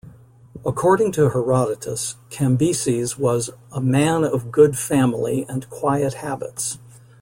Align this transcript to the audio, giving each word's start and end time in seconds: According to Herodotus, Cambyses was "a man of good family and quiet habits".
According 0.65 1.11
to 1.11 1.29
Herodotus, 1.29 2.15
Cambyses 2.31 3.19
was 3.19 3.51
"a 3.71 3.79
man 3.79 4.23
of 4.23 4.51
good 4.51 4.75
family 4.75 5.45
and 5.47 5.69
quiet 5.69 6.15
habits". 6.15 6.79